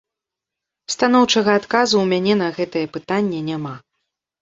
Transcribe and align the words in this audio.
Станоўчага 0.93 1.51
адказу 1.61 1.95
ў 2.01 2.05
мяне 2.15 2.33
на 2.43 2.51
гэтае 2.59 2.85
пытанне 2.99 3.47
няма. 3.55 3.81